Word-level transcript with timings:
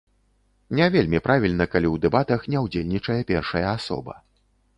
Не 0.77 0.87
вельмі 0.95 1.19
правільна, 1.27 1.67
калі 1.73 1.87
ў 1.91 1.95
дэбатах 2.07 2.49
не 2.55 2.63
ўдзельнічае 2.65 3.19
першая 3.35 3.65
асоба. 3.77 4.19